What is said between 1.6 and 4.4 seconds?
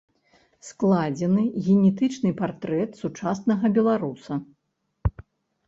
генетычны партрэт сучаснага беларуса.